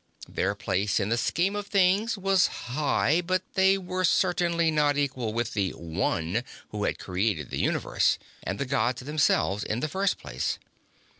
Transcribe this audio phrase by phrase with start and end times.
[0.27, 5.31] Their place in the scheme of things was high, but they were certainly not equal
[5.31, 10.17] with the One who had created the Universe and the Gods themselves in the first
[10.17, 10.57] place.